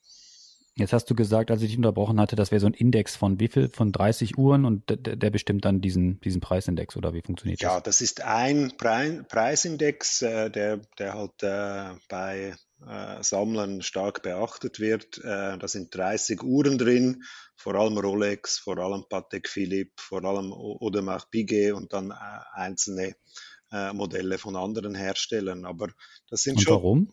Jetzt 0.78 0.92
hast 0.92 1.10
du 1.10 1.16
gesagt, 1.16 1.50
als 1.50 1.60
ich 1.62 1.70
dich 1.70 1.76
unterbrochen 1.76 2.20
hatte, 2.20 2.36
das 2.36 2.52
wäre 2.52 2.60
so 2.60 2.68
ein 2.68 2.74
Index 2.74 3.16
von 3.16 3.40
wie 3.40 3.48
viel? 3.48 3.68
Von 3.68 3.90
30 3.90 4.38
Uhren 4.38 4.64
und 4.64 4.84
der, 4.88 5.30
bestimmt 5.30 5.64
dann 5.64 5.80
diesen, 5.80 6.20
diesen 6.20 6.40
Preisindex 6.40 6.96
oder 6.96 7.12
wie 7.14 7.20
funktioniert 7.20 7.60
das? 7.60 7.68
Ja, 7.68 7.80
das 7.80 8.00
ist 8.00 8.20
ein 8.22 8.72
Pre 8.76 9.24
Preisindex, 9.28 10.22
äh, 10.22 10.50
der, 10.50 10.80
der 10.98 11.14
halt 11.14 11.42
äh, 11.42 11.98
bei 12.08 12.54
äh, 12.86 13.22
Sammlern 13.22 13.82
stark 13.82 14.22
beachtet 14.22 14.78
wird. 14.78 15.20
Da 15.24 15.66
sind 15.66 15.92
30 15.92 16.44
Uhren 16.44 16.78
drin, 16.78 17.24
vor 17.56 17.74
allem 17.74 17.98
Rolex, 17.98 18.58
vor 18.58 18.78
allem 18.78 19.04
Patek 19.08 19.48
Philippe, 19.48 19.94
vor 19.96 20.24
allem 20.24 20.52
Audemars 20.52 21.28
Piguet 21.28 21.72
und 21.72 21.92
dann 21.92 22.12
einzelne 22.12 23.16
Modelle 23.92 24.38
von 24.38 24.54
anderen 24.54 24.94
Herstellern. 24.94 25.64
Aber 25.64 25.88
das 26.30 26.42
sind 26.42 26.58
und 26.58 26.62
schon. 26.62 26.74
Warum? 26.74 27.12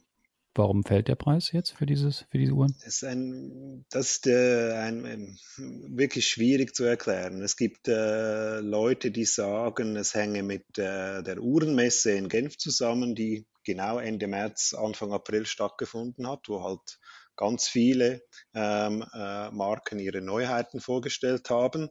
Warum 0.58 0.86
fällt 0.86 1.10
der 1.10 1.16
Preis 1.16 1.52
jetzt 1.52 1.72
für, 1.72 1.86
dieses, 1.86 2.26
für 2.32 2.38
diese 2.38 2.54
Uhren? 2.54 2.74
Das 2.84 2.96
ist, 2.96 3.04
ein, 3.04 3.86
das 3.90 4.12
ist 4.12 4.28
äh, 4.28 4.72
ein, 4.72 5.38
wirklich 5.58 6.30
schwierig 6.30 6.74
zu 6.74 6.86
erklären. 6.86 7.42
Es 7.42 7.58
gibt 7.58 7.90
äh, 7.90 8.62
Leute, 8.62 9.12
die 9.12 9.26
sagen, 9.26 9.98
es 9.98 10.16
hänge 10.16 10.44
mit 10.44 10.64
äh, 10.78 11.22
der 11.24 11.40
Uhrenmesse 11.42 12.12
in 12.12 12.30
Genf 12.30 12.58
zusammen, 12.58 13.16
die 13.16 13.46
genau 13.66 14.00
Ende 14.00 14.28
März, 14.28 14.74
Anfang 14.74 15.12
April 15.12 15.46
stattgefunden 15.46 16.26
hat, 16.26 16.48
wo 16.48 16.64
halt 16.64 17.00
ganz 17.36 17.68
viele 17.68 18.22
ähm, 18.54 19.04
äh, 19.14 19.52
Marken 19.52 20.00
ihre 20.00 20.22
Neuheiten 20.22 20.80
vorgestellt 20.80 21.50
haben. 21.50 21.90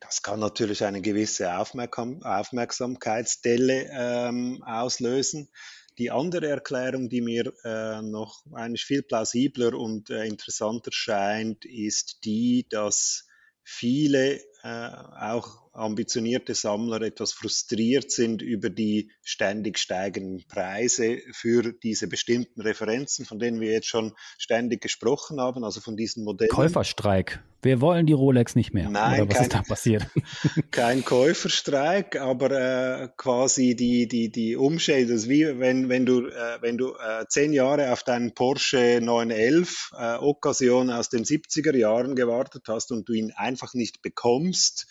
Das 0.00 0.22
kann 0.22 0.40
natürlich 0.40 0.84
eine 0.84 1.00
gewisse 1.00 1.56
Aufmerksam 1.58 2.22
Aufmerksamkeitsdelle 2.22 3.88
ähm, 3.92 4.62
auslösen. 4.64 5.48
Die 5.98 6.10
andere 6.10 6.48
Erklärung, 6.48 7.08
die 7.08 7.20
mir 7.20 7.52
äh, 7.64 8.00
noch 8.02 8.44
eigentlich 8.52 8.84
viel 8.84 9.02
plausibler 9.02 9.74
und 9.74 10.10
äh, 10.10 10.24
interessanter 10.24 10.92
scheint, 10.92 11.64
ist 11.64 12.24
die, 12.24 12.66
dass 12.68 13.26
viele 13.64 14.40
äh, 14.62 14.90
auch 15.20 15.67
ambitionierte 15.78 16.54
Sammler 16.54 17.00
etwas 17.02 17.32
frustriert 17.32 18.10
sind 18.10 18.42
über 18.42 18.70
die 18.70 19.10
ständig 19.22 19.78
steigenden 19.78 20.44
Preise 20.48 21.18
für 21.32 21.72
diese 21.72 22.08
bestimmten 22.08 22.60
Referenzen, 22.60 23.24
von 23.24 23.38
denen 23.38 23.60
wir 23.60 23.72
jetzt 23.72 23.88
schon 23.88 24.14
ständig 24.38 24.80
gesprochen 24.80 25.40
haben, 25.40 25.64
also 25.64 25.80
von 25.80 25.96
diesen 25.96 26.24
Modellen. 26.24 26.50
Käuferstreik. 26.50 27.42
Wir 27.60 27.80
wollen 27.80 28.06
die 28.06 28.12
Rolex 28.12 28.54
nicht 28.54 28.72
mehr. 28.72 28.88
Nein, 28.88 29.22
Oder 29.22 29.30
was 29.30 29.36
kein, 29.36 29.42
ist 29.42 29.54
da 29.54 29.62
passiert? 29.62 30.06
kein 30.70 31.04
Käuferstreik, 31.04 32.14
aber 32.14 32.50
äh, 32.52 33.08
quasi 33.16 33.74
die, 33.74 34.06
die, 34.06 34.30
die 34.30 34.54
Umstände, 34.54 35.12
das 35.12 35.22
ist 35.22 35.28
wie 35.28 35.58
wenn, 35.58 35.88
wenn 35.88 36.06
du, 36.06 36.26
äh, 36.28 36.58
wenn 36.60 36.78
du 36.78 36.94
äh, 36.94 37.26
zehn 37.28 37.52
Jahre 37.52 37.92
auf 37.92 38.04
deinen 38.04 38.32
Porsche 38.32 39.00
911 39.02 39.90
äh, 39.98 40.14
Occasion 40.18 40.90
aus 40.90 41.08
den 41.08 41.24
70er 41.24 41.76
Jahren 41.76 42.14
gewartet 42.14 42.64
hast 42.68 42.92
und 42.92 43.08
du 43.08 43.12
ihn 43.12 43.32
einfach 43.32 43.74
nicht 43.74 44.02
bekommst, 44.02 44.86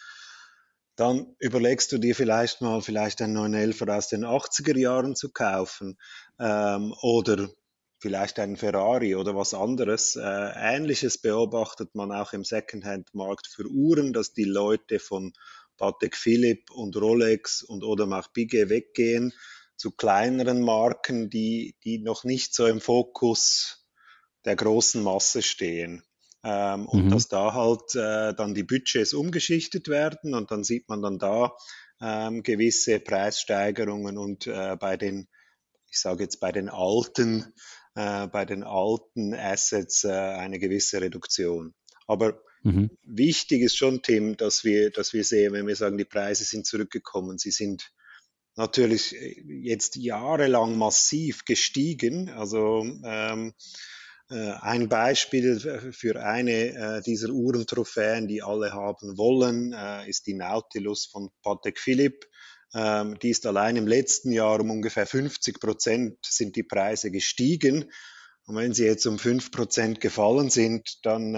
dann 0.98 1.36
überlegst 1.40 1.92
du 1.92 2.00
dir 2.00 2.16
vielleicht 2.16 2.62
mal, 2.62 2.82
vielleicht 2.82 3.22
einen 3.22 3.34
911 3.34 3.82
aus 3.84 4.08
den 4.10 4.26
80er 4.26 4.78
Jahren 4.78 5.16
zu 5.16 5.32
kaufen 5.32 5.98
ähm, 6.40 6.94
oder 7.02 7.50
vielleicht 8.00 8.40
einen 8.40 8.58
Ferrari 8.58 9.16
oder 9.16 9.36
was 9.36 9.54
anderes. 9.54 10.16
Äh, 10.16 10.22
Ähnliches 10.56 11.20
beobachtet 11.20 11.94
man 11.94 12.12
auch 12.12 12.34
im 12.34 12.44
Secondhand-Markt 12.44 13.48
für 13.48 13.68
Uhren, 13.68 14.12
dass 14.12 14.34
die 14.34 14.44
Leute 14.44 15.00
von 15.00 15.34
Patek 15.78 16.16
Philippe 16.16 16.74
und 16.74 16.98
Rolex 16.98 17.62
und 17.62 17.84
Audemars 17.84 18.34
Piguet 18.34 18.70
weggehen 18.70 19.34
zu 19.76 19.92
kleineren 19.92 20.62
Marken, 20.62 21.30
die, 21.30 21.76
die 21.84 22.00
noch 22.00 22.24
nicht 22.24 22.56
so 22.56 22.66
im 22.66 22.82
Fokus 22.82 23.88
der 24.46 24.56
großen 24.56 25.04
Masse 25.04 25.44
stehen. 25.44 26.04
Ähm, 26.44 26.82
mhm. 26.82 26.86
Und 26.88 27.10
dass 27.10 27.28
da 27.28 27.54
halt 27.54 27.96
äh, 27.96 28.34
dann 28.36 28.54
die 28.54 28.64
Budgets 28.64 29.14
umgeschichtet 29.14 29.88
werden 29.88 30.34
und 30.34 30.52
dann 30.52 30.64
sieht 30.64 30.88
man 30.88 31.02
dann 31.02 31.18
da 31.20 31.54
ähm, 32.02 32.44
gewisse 32.44 33.00
Preissteigerungen 33.00 34.18
und 34.18 34.48
äh, 34.48 34.76
bei 34.80 34.98
den, 34.98 35.28
ich 35.90 36.00
sage 36.00 36.24
jetzt 36.24 36.40
bei 36.40 36.52
den 36.52 36.70
alten, 36.70 37.54
äh, 37.96 38.28
bei 38.28 38.46
den 38.46 38.64
alten 38.64 39.34
Assets 39.34 40.04
äh, 40.04 40.12
eine 40.12 40.60
gewisse 40.60 41.02
Reduktion. 41.02 41.74
Aber 42.06 42.40
mhm. 42.64 42.92
wichtig 43.04 43.62
ist 43.62 43.76
schon, 43.76 44.02
Tim, 44.02 44.38
dass 44.38 44.64
wir, 44.64 44.92
dass 44.92 45.14
wir 45.14 45.24
sehen, 45.24 45.54
wenn 45.54 45.68
wir 45.68 45.76
sagen, 45.76 45.98
die 45.98 46.06
Preise 46.06 46.44
sind 46.44 46.66
zurückgekommen, 46.66 47.38
sie 47.38 47.52
sind 47.52 47.92
natürlich 48.58 49.16
äh, 49.16 49.42
jetzt 49.62 49.96
jahrelang 49.96 50.78
massiv 50.78 51.46
gestiegen. 51.46 52.30
Also 52.30 52.84
ähm, 53.04 53.04
äh, 53.50 53.52
ein 54.36 54.90
Beispiel 54.90 55.60
für 55.94 56.22
eine 56.22 56.52
äh, 56.52 57.02
dieser 57.02 57.30
Uhrentrophäen, 57.30 58.28
die 58.28 58.44
alle 58.44 58.74
haben 58.74 59.18
wollen, 59.18 59.74
äh, 59.74 60.10
ist 60.10 60.28
die 60.28 60.34
Nautilus 60.34 61.06
von 61.06 61.30
Patek 61.42 61.80
Philippe. 61.80 62.28
Ähm, 62.74 63.18
die 63.20 63.30
ist 63.30 63.46
allein 63.46 63.78
im 63.78 63.88
letzten 63.88 64.32
Jahr 64.32 64.60
um 64.60 64.70
ungefähr 64.70 65.08
50 65.08 65.60
Prozent 65.62 66.18
sind 66.26 66.56
die 66.58 66.64
Preise 66.64 67.10
gestiegen. 67.10 67.92
Und 68.46 68.56
wenn 68.56 68.74
sie 68.74 68.86
jetzt 68.86 69.06
um 69.06 69.18
5 69.18 69.52
Prozent 69.52 70.02
gefallen 70.02 70.50
sind, 70.50 71.00
dann 71.04 71.36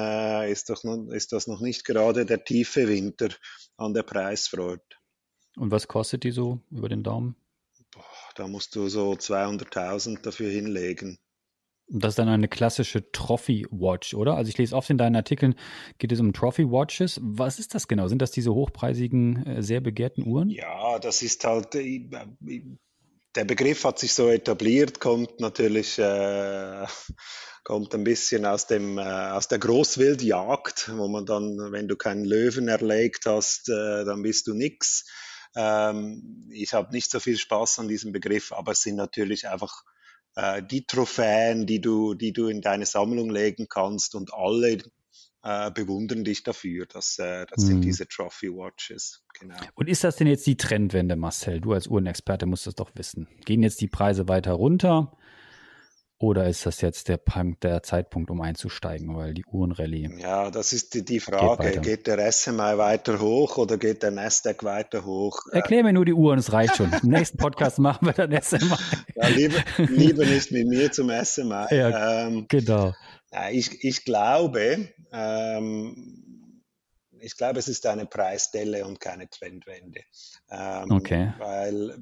ist, 0.48 0.69
doch 0.69 0.84
noch, 0.84 1.12
ist 1.12 1.31
das 1.31 1.48
noch 1.48 1.60
nicht 1.60 1.84
gerade 1.84 2.24
der 2.24 2.43
tiefe 2.43 2.88
Winter 2.88 3.29
an 3.77 3.96
der 3.96 4.03
Preisfreude. 4.03 4.84
Und 5.55 5.72
was 5.72 5.88
kostet 5.88 6.24
die 6.24 6.31
so 6.31 6.62
über 6.69 6.88
den 6.88 7.01
Daumen? 7.01 7.36
Boah, 7.91 8.03
da 8.36 8.48
musst 8.48 8.75
du 8.75 8.88
so 8.89 9.13
200.000 9.13 10.22
dafür 10.22 10.51
hinlegen. 10.51 11.17
Das 11.91 12.12
ist 12.12 12.19
dann 12.19 12.29
eine 12.29 12.48
klassische 12.48 13.12
Trophy 13.12 13.65
Watch, 13.72 14.13
oder? 14.13 14.36
Also 14.36 14.50
ich 14.50 14.58
lese 14.58 14.75
oft 14.75 14.89
in 14.91 15.00
deinen 15.00 15.15
Artikeln, 15.15 15.55
geht 15.98 16.12
es 16.12 16.19
um 16.19 16.34
Trophy 16.34 16.69
Watches. 16.69 17.19
Was 17.24 17.58
ist 17.58 17.74
das 17.74 17.88
genau? 17.88 18.08
Sind 18.08 18.22
das 18.22 18.29
diese 18.29 18.53
hochpreisigen, 18.53 19.46
äh, 19.46 19.63
sehr 19.63 19.81
begehrten 19.81 20.27
Uhren? 20.27 20.50
Ja, 20.50 21.00
das 21.00 21.24
ist 21.24 21.43
halt, 21.46 21.74
äh, 21.74 22.08
der 23.36 23.46
Begriff 23.46 23.84
hat 23.86 23.98
sich 23.98 24.13
so 24.13 24.29
etabliert, 24.29 25.00
kommt 25.00 25.39
natürlich, 25.39 25.98
äh, 25.98 26.86
kommt 27.63 27.93
ein 27.96 28.03
bisschen 28.03 28.46
aus 28.46 28.67
dem, 28.67 29.00
äh, 29.00 29.01
aus 29.01 29.48
der 29.48 29.58
Großwildjagd, 29.60 30.91
wo 30.96 31.08
man 31.08 31.25
dann, 31.25 31.72
wenn 31.72 31.88
du 31.88 31.96
keinen 31.96 32.25
Löwen 32.25 32.67
erlegt 32.67 33.25
hast, 33.25 33.67
äh, 33.69 34.05
dann 34.05 34.22
bist 34.22 34.46
du 34.46 34.53
nix. 34.53 35.05
Ähm, 35.55 36.48
ich 36.51 36.74
habe 36.74 36.91
nicht 36.91 37.10
so 37.10 37.19
viel 37.19 37.38
Spaß 37.38 37.79
an 37.79 37.88
diesem 37.88 38.12
Begriff, 38.12 38.51
aber 38.51 38.74
es 38.74 38.84
sind 38.84 38.96
natürlich 38.96 39.48
einfach 39.48 39.84
äh, 40.36 40.63
die 40.63 40.86
Trophäen, 40.86 41.65
die 41.65 41.81
du, 41.81 42.13
die 42.13 42.33
du 42.33 42.48
in 42.48 42.62
deine 42.62 42.86
Sammlung 42.86 43.29
legen 43.29 43.67
kannst 43.69 44.15
und 44.15 44.33
alle 44.33 44.77
äh, 45.43 45.71
bewundern 45.71 46.24
dich 46.24 46.43
dafür. 46.43 46.86
Das, 46.86 47.17
äh, 47.19 47.45
das 47.45 47.63
hm. 47.63 47.67
sind 47.67 47.81
diese 47.81 48.07
Trophy 48.07 48.50
Watches. 48.50 49.24
Genau. 49.39 49.55
Und 49.75 49.88
ist 49.88 50.03
das 50.03 50.17
denn 50.17 50.27
jetzt 50.27 50.45
die 50.48 50.57
Trendwende, 50.57 51.15
Marcel? 51.15 51.62
Du 51.62 51.74
als 51.74 51.88
Uhrenexperte 51.88 52.45
musst 52.45 52.67
das 52.67 52.75
doch 52.75 52.91
wissen. 52.95 53.27
Gehen 53.45 53.63
jetzt 53.63 53.81
die 53.81 53.88
Preise 53.88 54.27
weiter 54.27 54.53
runter? 54.53 55.17
Oder 56.21 56.49
ist 56.49 56.65
das 56.65 56.81
jetzt 56.81 57.07
der, 57.07 57.15
Punkt, 57.15 57.63
der 57.63 57.81
Zeitpunkt, 57.81 58.29
um 58.29 58.41
einzusteigen, 58.41 59.15
weil 59.15 59.33
die 59.33 59.45
Uhrenrallye. 59.45 60.09
Ja, 60.19 60.51
das 60.51 60.73
ist 60.73 60.93
die, 60.93 61.05
die 61.05 61.21
Frage. 61.21 61.71
Geht, 61.71 61.83
geht, 61.83 62.07
der 62.07 62.29
SMI 62.29 62.77
weiter 62.77 63.21
hoch 63.21 63.57
oder 63.57 63.77
geht 63.77 64.03
der 64.03 64.11
Nasdaq 64.11 64.65
weiter 64.65 65.05
hoch? 65.05 65.39
Erklär 65.53 65.81
mir 65.81 65.93
nur 65.93 66.03
die 66.03 66.13
Uhren, 66.13 66.39
es 66.39 66.51
reicht 66.51 66.75
schon. 66.75 66.91
Im 67.03 67.09
nächsten 67.09 67.38
Podcast 67.38 67.79
machen 67.79 68.05
wir 68.05 68.11
dann 68.11 68.38
SMI. 68.41 68.59
Ja, 69.15 69.27
lieber, 69.29 69.63
lieber 69.77 70.25
nicht 70.25 70.51
mit 70.51 70.67
mir 70.67 70.91
zum 70.91 71.09
SMI. 71.09 71.67
Ja, 71.71 72.27
ähm, 72.27 72.45
genau. 72.49 72.93
Ich, 73.51 73.81
ich 73.85 74.03
glaube, 74.03 74.89
ähm, 75.13 76.63
ich 77.21 77.38
glaube, 77.38 77.59
es 77.59 77.69
ist 77.69 77.85
eine 77.85 78.05
Preisdelle 78.05 78.85
und 78.85 78.99
keine 78.99 79.29
Trendwende. 79.29 80.01
Ähm, 80.51 80.91
okay. 80.91 81.33
Weil 81.38 81.97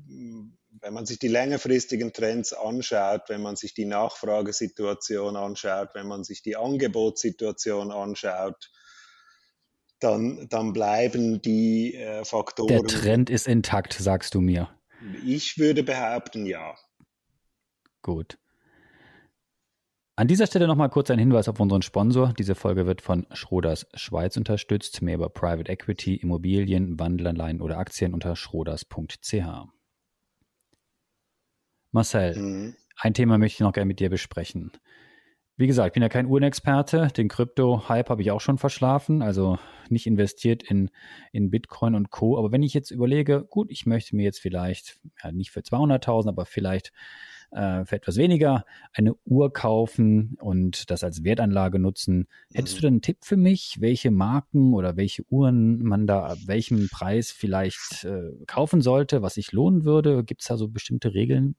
wenn 0.81 0.93
man 0.93 1.05
sich 1.05 1.19
die 1.19 1.27
längerfristigen 1.27 2.13
Trends 2.13 2.53
anschaut, 2.53 3.24
wenn 3.27 3.41
man 3.41 3.55
sich 3.55 3.74
die 3.74 3.86
Nachfragesituation 3.86 5.36
anschaut, 5.36 5.89
wenn 5.93 6.07
man 6.07 6.24
sich 6.24 6.41
die 6.41 6.55
Angebotssituation 6.55 7.91
anschaut, 7.91 8.72
dann, 10.00 10.48
dann 10.50 10.74
bleiben 10.74 11.41
die 11.41 11.96
äh, 11.96 12.24
Faktoren. 12.24 12.67
Der 12.67 12.84
Trend 12.84 13.29
ist 13.29 13.48
intakt, 13.48 13.93
sagst 13.93 14.36
du 14.36 14.41
mir. 14.41 14.69
Ich 15.25 15.57
würde 15.57 15.84
behaupten, 15.84 16.46
ja. 16.46 16.75
Gut. 18.01 18.38
An 20.15 20.27
dieser 20.27 20.48
Stelle 20.48 20.65
nochmal 20.65 20.89
kurz 20.89 21.12
ein 21.12 21.19
Hinweis 21.19 21.48
auf 21.48 21.60
unseren 21.60 21.84
Sponsor. 21.84 22.34
Diese 22.34 22.55
Folge 22.55 22.88
wird 22.88 23.01
von 23.01 23.27
Schroders 23.34 23.86
Schweiz 23.93 24.36
unterstützt. 24.36 25.03
Mehr 25.03 25.15
über 25.15 25.29
Private 25.29 25.72
Equity, 25.72 26.15
Immobilien, 26.15 27.00
Wandelanleihen 27.00 27.62
oder 27.62 27.77
Aktien 27.77 28.15
unter 28.15 28.36
schroders.ch. 28.36 29.76
Marcel, 31.91 32.36
mhm. 32.36 32.75
ein 32.98 33.13
Thema 33.13 33.38
möchte 33.38 33.56
ich 33.56 33.60
noch 33.62 33.74
gerne 33.74 33.88
mit 33.88 34.00
dir 34.00 34.10
besprechen. 34.10 34.72
Wie 35.60 35.65
gesagt, 35.65 35.88
ich 35.88 35.94
bin 35.94 36.03
ja 36.03 36.10
kein 36.10 36.27
Uhrenexperte. 36.27 37.08
Den 37.17 37.29
Krypto-Hype 37.29 38.10
habe 38.10 38.22
ich 38.22 38.29
auch 38.29 38.41
schon 38.41 38.60
verschlafen, 38.60 39.24
also 39.24 39.58
nicht 39.89 40.06
investiert 40.06 40.62
in, 40.62 40.91
in 41.32 41.50
Bitcoin 41.50 41.96
und 41.96 42.12
Co. 42.12 42.38
Aber 42.38 42.51
wenn 42.51 42.62
ich 42.62 42.75
jetzt 42.75 42.91
überlege, 42.91 43.44
gut, 43.44 43.72
ich 43.72 43.88
möchte 43.88 44.15
mir 44.15 44.24
jetzt 44.24 44.39
vielleicht, 44.39 45.00
ja, 45.24 45.32
nicht 45.32 45.50
für 45.50 45.62
200.000, 45.62 46.27
aber 46.27 46.46
vielleicht 46.46 46.91
äh, 47.51 47.86
für 47.86 47.96
etwas 47.96 48.17
weniger 48.17 48.65
eine 48.94 49.15
Uhr 49.25 49.51
kaufen 49.51 50.38
und 50.39 50.91
das 50.91 51.03
als 51.03 51.24
Wertanlage 51.24 51.79
nutzen. 51.79 52.27
Hättest 52.53 52.75
mhm. 52.75 52.77
du 52.77 52.82
denn 52.82 52.94
einen 52.94 53.01
Tipp 53.01 53.17
für 53.22 53.38
mich, 53.38 53.77
welche 53.79 54.12
Marken 54.12 54.75
oder 54.75 54.96
welche 54.96 55.24
Uhren 55.32 55.82
man 55.82 56.06
da 56.06 56.25
ab 56.25 56.38
welchem 56.46 56.88
Preis 56.89 57.32
vielleicht 57.32 58.03
äh, 58.03 58.32
kaufen 58.46 58.82
sollte, 58.82 59.24
was 59.24 59.36
sich 59.36 59.53
lohnen 59.53 59.86
würde? 59.86 60.24
Gibt 60.24 60.41
es 60.41 60.50
da 60.50 60.58
so 60.58 60.67
bestimmte 60.67 61.15
Regeln? 61.15 61.56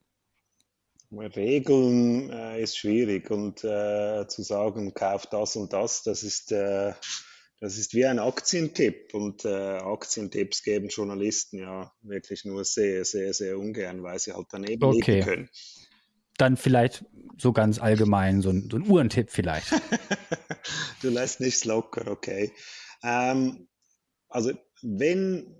Regeln 1.10 2.30
äh, 2.30 2.62
ist 2.62 2.76
schwierig 2.76 3.30
und 3.30 3.64
äh, 3.64 4.26
zu 4.28 4.42
sagen, 4.42 4.92
kauf 4.94 5.26
das 5.26 5.56
und 5.56 5.72
das, 5.72 6.02
das 6.02 6.22
ist, 6.22 6.52
äh, 6.52 6.92
das 7.60 7.78
ist 7.78 7.94
wie 7.94 8.04
ein 8.04 8.18
Aktientipp 8.18 9.14
und 9.14 9.44
äh, 9.44 9.48
Aktientipps 9.48 10.62
geben 10.62 10.88
Journalisten 10.88 11.58
ja 11.58 11.92
wirklich 12.02 12.44
nur 12.44 12.64
sehr, 12.64 13.04
sehr, 13.04 13.32
sehr 13.32 13.58
ungern, 13.58 14.02
weil 14.02 14.18
sie 14.18 14.32
halt 14.32 14.46
daneben 14.50 14.84
okay. 14.84 15.14
liegen 15.14 15.24
können. 15.26 15.50
Dann 16.36 16.56
vielleicht 16.56 17.04
so 17.36 17.52
ganz 17.52 17.80
allgemein 17.80 18.42
so 18.42 18.50
ein, 18.50 18.68
so 18.70 18.76
ein 18.76 18.88
Uhrentipp 18.88 19.30
vielleicht. 19.30 19.72
du 21.02 21.08
lässt 21.08 21.40
nichts 21.40 21.64
locker, 21.64 22.10
okay. 22.10 22.52
Ähm, 23.02 23.68
also 24.28 24.52
wenn 24.82 25.54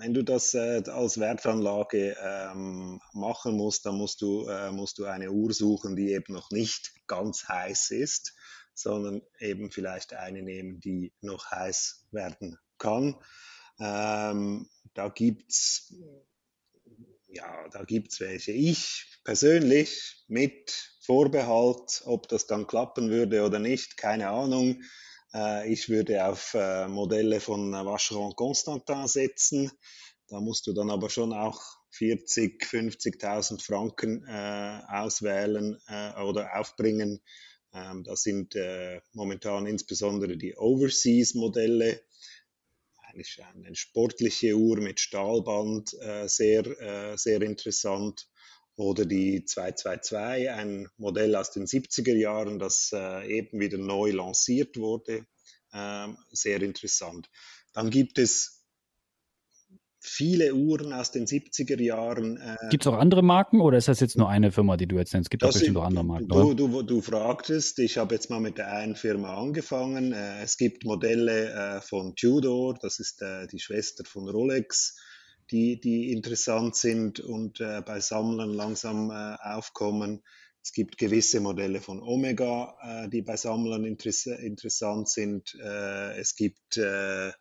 wenn 0.00 0.14
du 0.14 0.24
das 0.24 0.54
äh, 0.54 0.82
als 0.86 1.20
Wertanlage 1.20 2.16
ähm, 2.22 3.00
machen 3.12 3.56
musst, 3.56 3.84
dann 3.84 3.96
musst 3.96 4.22
du, 4.22 4.48
äh, 4.48 4.72
musst 4.72 4.98
du 4.98 5.04
eine 5.04 5.30
Uhr 5.30 5.52
suchen, 5.52 5.94
die 5.94 6.12
eben 6.12 6.32
noch 6.32 6.50
nicht 6.50 6.92
ganz 7.06 7.46
heiß 7.48 7.90
ist, 7.90 8.34
sondern 8.74 9.20
eben 9.38 9.70
vielleicht 9.70 10.14
eine 10.14 10.42
nehmen, 10.42 10.80
die 10.80 11.12
noch 11.20 11.50
heiß 11.50 12.06
werden 12.12 12.58
kann. 12.78 13.16
Ähm, 13.78 14.68
da 14.94 15.08
gibt's 15.08 15.94
ja, 17.32 17.68
da 17.68 17.84
gibt's 17.84 18.20
welche. 18.20 18.52
Ich 18.52 19.20
persönlich 19.24 20.24
mit 20.28 20.94
Vorbehalt, 21.02 22.02
ob 22.04 22.28
das 22.28 22.46
dann 22.46 22.66
klappen 22.66 23.10
würde 23.10 23.44
oder 23.44 23.58
nicht, 23.58 23.96
keine 23.96 24.30
Ahnung. 24.30 24.82
Äh, 25.34 25.72
ich 25.72 25.88
würde 25.88 26.24
auf 26.26 26.54
äh, 26.54 26.88
Modelle 26.88 27.40
von 27.40 27.72
Vacheron 27.72 28.34
Constantin 28.34 29.06
setzen. 29.06 29.70
Da 30.28 30.40
musst 30.40 30.66
du 30.66 30.72
dann 30.72 30.90
aber 30.90 31.10
schon 31.10 31.32
auch 31.32 31.60
40, 31.90 32.62
50.000 32.62 33.62
Franken 33.62 34.24
äh, 34.26 34.80
auswählen 34.88 35.78
äh, 35.88 36.20
oder 36.22 36.58
aufbringen. 36.58 37.20
Ähm, 37.72 38.04
das 38.04 38.22
sind 38.22 38.54
äh, 38.54 39.00
momentan 39.12 39.66
insbesondere 39.66 40.36
die 40.36 40.56
Overseas-Modelle. 40.56 42.00
Eigentlich 43.08 43.42
eine 43.42 43.74
sportliche 43.74 44.56
Uhr 44.56 44.80
mit 44.80 45.00
Stahlband, 45.00 45.94
äh, 46.00 46.28
sehr, 46.28 47.16
sehr 47.18 47.42
interessant 47.42 48.29
oder 48.80 49.04
die 49.04 49.44
222, 49.44 50.50
ein 50.50 50.88
Modell 50.96 51.36
aus 51.36 51.50
den 51.50 51.66
70er 51.66 52.16
Jahren, 52.16 52.58
das 52.58 52.90
äh, 52.94 53.26
eben 53.28 53.60
wieder 53.60 53.76
neu 53.76 54.10
lanciert 54.10 54.78
wurde. 54.78 55.26
Ähm, 55.72 56.16
sehr 56.30 56.62
interessant. 56.62 57.28
Dann 57.74 57.90
gibt 57.90 58.18
es 58.18 58.64
viele 60.00 60.54
Uhren 60.54 60.94
aus 60.94 61.12
den 61.12 61.26
70er 61.26 61.78
Jahren. 61.78 62.38
Äh, 62.38 62.56
gibt 62.70 62.84
es 62.84 62.86
auch 62.86 62.96
andere 62.96 63.22
Marken 63.22 63.60
oder 63.60 63.76
ist 63.76 63.88
das 63.88 64.00
jetzt 64.00 64.16
nur 64.16 64.30
eine 64.30 64.50
Firma, 64.50 64.78
die 64.78 64.86
du 64.86 64.96
jetzt 64.96 65.12
nennst? 65.12 65.26
Es 65.26 65.30
gibt 65.30 65.44
auch 65.44 65.52
bestimmt 65.52 65.76
auch 65.76 65.84
andere 65.84 66.04
Marken. 66.04 66.28
Du, 66.28 66.54
du, 66.54 66.82
du, 66.82 67.02
fragtest, 67.02 67.78
ich 67.80 67.98
habe 67.98 68.14
jetzt 68.14 68.30
mal 68.30 68.40
mit 68.40 68.56
der 68.56 68.72
einen 68.72 68.96
Firma 68.96 69.36
angefangen. 69.36 70.14
Äh, 70.14 70.42
es 70.42 70.56
gibt 70.56 70.86
Modelle 70.86 71.50
äh, 71.52 71.80
von 71.82 72.16
Tudor, 72.16 72.78
das 72.80 72.98
ist 72.98 73.20
äh, 73.20 73.46
die 73.46 73.60
Schwester 73.60 74.04
von 74.06 74.26
Rolex 74.26 74.96
die, 75.50 75.80
die 75.80 76.12
interessant 76.12 76.76
sind 76.76 77.20
und 77.20 77.60
äh, 77.60 77.82
bei 77.84 78.00
Sammlern 78.00 78.52
langsam 78.52 79.10
äh, 79.10 79.36
aufkommen. 79.40 80.22
Es 80.62 80.72
gibt 80.72 80.98
gewisse 80.98 81.40
Modelle 81.40 81.80
von 81.80 82.02
Omega, 82.02 82.76
äh, 82.82 83.08
die 83.08 83.22
bei 83.22 83.36
Sammlern 83.36 83.84
interess 83.84 84.26
interessant 84.26 85.08
sind. 85.08 85.54
Äh, 85.60 86.18
es 86.18 86.36
gibt 86.36 86.76
äh, 86.76 87.32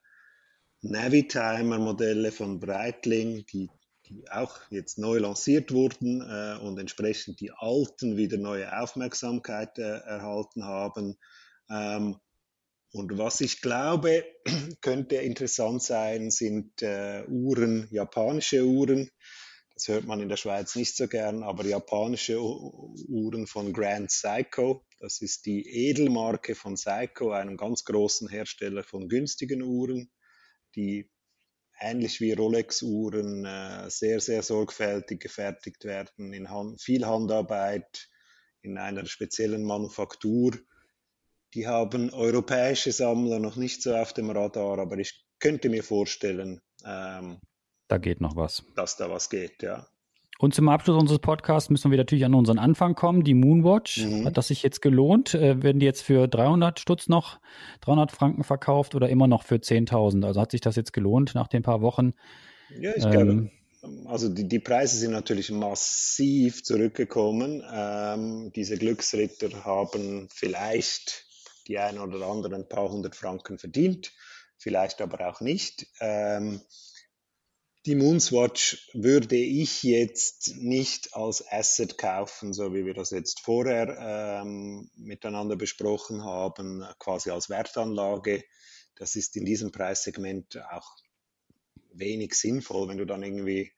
Navitimer-Modelle 0.82 2.32
von 2.32 2.60
Breitling, 2.60 3.46
die, 3.48 3.70
die 4.08 4.30
auch 4.32 4.58
jetzt 4.70 4.98
neu 4.98 5.20
lanciert 5.20 5.74
wurden 5.74 6.22
äh, 6.22 6.58
und 6.62 6.80
entsprechend 6.80 7.42
die 7.42 7.52
alten 7.52 8.16
wieder 8.16 8.38
neue 8.38 8.80
Aufmerksamkeit 8.80 9.78
äh, 9.78 10.00
erhalten 10.00 10.64
haben. 10.64 11.18
Ähm, 11.70 12.18
und 12.92 13.18
was 13.18 13.42
ich 13.42 13.62
glaube, 13.62 14.26
könnte 14.82 15.18
interessant 15.18 15.84
sein, 15.84 16.32
sind 16.32 16.82
äh, 16.82 17.24
Uhren, 17.28 17.88
japanische 17.92 18.66
Uhren. 18.66 19.12
Das 19.76 19.88
hört 19.88 20.06
man 20.06 20.20
in 20.20 20.28
der 20.30 20.38
Schweiz 20.38 20.76
nicht 20.76 20.98
so 20.98 21.08
gern, 21.08 21.44
aber 21.44 21.66
japanische 21.66 22.42
Uhren 22.42 23.48
von 23.48 23.72
Grand 23.74 24.12
Seiko. 24.12 24.86
Das 25.00 25.22
ist 25.22 25.46
die 25.46 25.62
Edelmarke 25.88 26.56
von 26.56 26.76
Seiko, 26.76 27.32
einem 27.32 27.58
ganz 27.58 27.86
großen 27.86 28.28
Hersteller 28.28 28.84
von 28.84 29.08
günstigen 29.08 29.62
Uhren, 29.62 30.12
die 30.76 31.10
ähnlich 31.80 32.20
wie 32.20 32.34
Rolex-Uhren 32.34 33.46
äh, 33.46 33.90
sehr, 33.90 34.20
sehr 34.20 34.44
sorgfältig 34.44 35.22
gefertigt 35.22 35.86
werden, 35.86 36.34
in 36.34 36.50
Hand, 36.50 36.82
viel 36.82 37.06
Handarbeit, 37.06 38.10
in 38.62 38.78
einer 38.78 39.06
speziellen 39.06 39.64
Manufaktur 39.64 40.58
die 41.54 41.68
haben 41.68 42.12
europäische 42.12 42.92
Sammler 42.92 43.40
noch 43.40 43.56
nicht 43.56 43.82
so 43.82 43.96
auf 43.96 44.14
dem 44.14 44.30
Radar, 44.30 44.80
aber 44.80 44.98
ich 44.98 45.26
könnte 45.40 45.70
mir 45.70 45.84
vorstellen, 45.84 46.62
ähm, 46.86 47.40
da 47.88 47.98
geht 47.98 48.22
noch 48.22 48.36
was. 48.36 48.64
Dass 48.76 48.98
da 48.98 49.10
was 49.10 49.30
geht, 49.30 49.64
ja. 49.64 49.88
Und 50.38 50.54
zum 50.54 50.70
Abschluss 50.70 50.98
unseres 50.98 51.20
Podcasts 51.20 51.70
müssen 51.70 51.92
wir 51.92 51.98
natürlich 51.98 52.24
an 52.24 52.34
unseren 52.34 52.60
Anfang 52.60 52.96
kommen. 52.96 53.26
Die 53.26 53.34
Moonwatch, 53.34 54.06
mhm. 54.06 54.26
hat 54.26 54.38
das 54.38 54.48
sich 54.48 54.64
jetzt 54.64 54.82
gelohnt? 54.82 55.34
Äh, 55.34 55.62
werden 55.64 55.80
die 55.80 55.86
jetzt 55.86 56.02
für 56.02 56.30
300 56.30 56.80
Stutz 56.80 57.10
noch 57.10 57.40
300 57.82 58.12
Franken 58.12 58.46
verkauft 58.46 58.96
oder 58.96 59.10
immer 59.10 59.28
noch 59.28 59.44
für 59.44 59.56
10.000? 59.56 60.26
Also 60.26 60.40
hat 60.40 60.52
sich 60.52 60.62
das 60.62 60.78
jetzt 60.78 60.94
gelohnt 60.94 61.36
nach 61.36 61.50
den 61.50 61.62
paar 61.62 61.82
Wochen? 61.82 62.14
Ja, 62.80 62.94
ich 62.96 63.04
ähm, 63.04 63.12
glaube, 63.12 63.52
also 64.06 64.30
die, 64.30 64.48
die 64.48 64.60
Preise 64.60 64.98
sind 64.98 65.12
natürlich 65.12 65.52
massiv 65.52 66.64
zurückgekommen. 66.64 67.62
Ähm, 67.70 68.52
diese 68.56 68.78
Glücksritter 68.78 69.66
haben 69.66 70.30
vielleicht 70.32 71.26
die 71.70 71.78
ein 71.78 72.00
oder 72.00 72.26
andere 72.26 72.56
ein 72.56 72.68
paar 72.68 72.90
hundert 72.90 73.16
Franken 73.16 73.58
verdient, 73.58 74.12
vielleicht 74.58 75.00
aber 75.00 75.30
auch 75.30 75.40
nicht. 75.40 75.88
Ähm, 76.02 76.62
die 77.86 77.96
Moonswatch 77.96 78.90
würde 78.94 79.38
ich 79.38 79.84
jetzt 79.84 80.58
nicht 80.58 81.16
als 81.16 81.48
Asset 81.50 81.98
kaufen, 81.98 82.52
so 82.54 82.74
wie 82.74 82.86
wir 82.86 82.94
das 82.94 83.12
jetzt 83.12 83.40
vorher 83.40 84.42
ähm, 84.42 84.90
miteinander 84.96 85.56
besprochen 85.56 86.26
haben, 86.26 86.86
quasi 87.00 87.30
als 87.30 87.50
Wertanlage. 87.50 88.44
Das 88.96 89.16
ist 89.16 89.38
in 89.38 89.46
diesem 89.46 89.72
Preissegment 89.72 90.62
auch 90.72 90.92
wenig 91.94 92.34
sinnvoll, 92.34 92.90
wenn 92.90 92.98
du 92.98 93.06
dann 93.06 93.24
irgendwie 93.24 93.72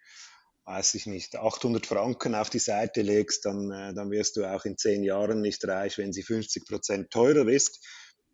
weiß 0.65 0.93
ich 0.95 1.06
nicht, 1.06 1.36
800 1.36 1.86
Franken 1.86 2.36
auf 2.36 2.50
die 2.50 2.60
Seite 2.60 3.02
legst, 3.02 3.45
dann, 3.45 3.71
äh, 3.71 3.93
dann 3.93 4.12
wirst 4.12 4.38
du 4.38 4.45
auch 4.45 4.65
in 4.65 4.78
zehn 4.78 5.04
Jahren 5.04 5.41
nicht 5.41 5.65
reich, 5.67 5.97
wenn 5.97 6.13
sie 6.13 6.24
50 6.24 6.65
Prozent 6.65 7.12
teurer 7.12 7.47
ist. 7.47 7.86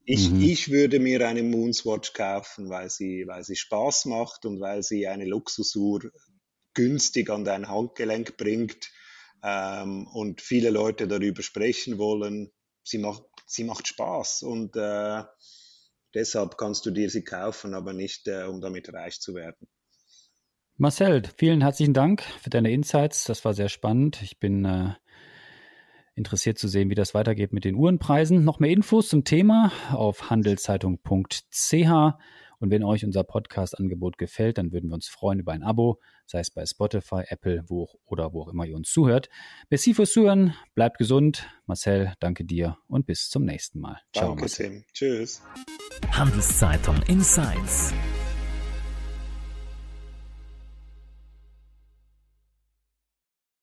Ich, 0.05 0.29
mhm. 0.29 0.41
ich 0.41 0.71
würde 0.71 0.99
mir 0.99 1.27
eine 1.27 1.43
Moonswatch 1.43 2.13
kaufen, 2.13 2.69
weil 2.69 2.89
sie, 2.89 3.25
weil 3.27 3.43
sie 3.43 3.55
Spaß 3.55 4.05
macht 4.05 4.45
und 4.45 4.59
weil 4.59 4.83
sie 4.83 5.07
eine 5.07 5.25
Luxusuhr 5.25 6.11
günstig 6.73 7.29
an 7.29 7.43
dein 7.43 7.67
Handgelenk 7.67 8.37
bringt 8.37 8.89
ähm, 9.43 10.07
und 10.07 10.41
viele 10.41 10.69
Leute 10.69 11.07
darüber 11.07 11.41
sprechen 11.41 11.97
wollen. 11.97 12.51
Sie 12.83 12.99
macht, 12.99 13.23
sie 13.45 13.63
macht 13.63 13.87
Spaß 13.87 14.43
und 14.43 14.75
äh, 14.75 15.23
deshalb 16.13 16.57
kannst 16.57 16.85
du 16.85 16.91
dir 16.91 17.09
sie 17.09 17.23
kaufen, 17.23 17.73
aber 17.73 17.93
nicht, 17.93 18.27
äh, 18.27 18.43
um 18.43 18.61
damit 18.61 18.93
reich 18.93 19.19
zu 19.19 19.35
werden. 19.35 19.67
Marcel, 20.79 21.23
vielen 21.37 21.61
herzlichen 21.61 21.95
Dank 21.95 22.21
für 22.21 22.51
deine 22.51 22.71
Insights. 22.71 23.23
Das 23.23 23.43
war 23.43 23.55
sehr 23.55 23.67
spannend. 23.67 24.21
Ich 24.21 24.39
bin 24.39 24.63
äh, 24.63 24.93
interessiert 26.13 26.59
zu 26.59 26.67
sehen, 26.67 26.91
wie 26.91 26.95
das 26.95 27.15
weitergeht 27.15 27.51
mit 27.51 27.65
den 27.65 27.73
Uhrenpreisen. 27.73 28.43
Noch 28.43 28.59
mehr 28.59 28.69
Infos 28.69 29.09
zum 29.09 29.23
Thema 29.23 29.71
auf 29.91 30.29
handelszeitung.ch. 30.29 31.73
Und 32.59 32.71
wenn 32.71 32.83
euch 32.83 33.05
unser 33.05 33.23
Podcast-Angebot 33.23 34.19
gefällt, 34.19 34.59
dann 34.59 34.71
würden 34.71 34.89
wir 34.89 34.95
uns 34.95 35.07
freuen 35.07 35.39
über 35.39 35.51
ein 35.51 35.63
Abo, 35.63 35.99
sei 36.27 36.39
es 36.39 36.51
bei 36.51 36.65
Spotify, 36.65 37.23
Apple, 37.27 37.63
wo 37.67 37.87
oder 38.05 38.33
wo 38.33 38.43
auch 38.43 38.49
immer 38.49 38.65
ihr 38.65 38.75
uns 38.75 38.91
zuhört. 38.91 39.29
Merci 39.71 39.95
fürs 39.95 40.11
Zuhören, 40.11 40.53
bleibt 40.75 40.99
gesund. 40.99 41.47
Marcel, 41.65 42.13
danke 42.19 42.45
dir 42.45 42.77
und 42.87 43.07
bis 43.07 43.29
zum 43.29 43.45
nächsten 43.45 43.79
Mal. 43.79 43.99
Ciao. 44.13 44.35
Danke, 44.35 44.45
Tim. 44.45 44.83
Tschüss. 44.93 45.41
Handelszeitung 46.11 47.01
Insights 47.07 47.93